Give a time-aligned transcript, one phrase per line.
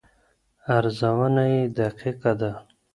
[0.77, 2.51] ارزونه یې دقیقه ده.